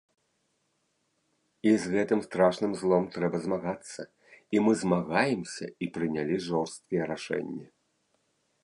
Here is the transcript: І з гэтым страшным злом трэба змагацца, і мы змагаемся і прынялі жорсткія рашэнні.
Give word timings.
І 1.71 1.73
з 1.83 1.91
гэтым 1.95 2.19
страшным 2.27 2.71
злом 2.81 3.03
трэба 3.17 3.37
змагацца, 3.45 4.01
і 4.57 4.65
мы 4.69 4.77
змагаемся 4.81 5.65
і 5.83 5.95
прынялі 5.99 6.43
жорсткія 6.49 7.03
рашэнні. 7.15 7.65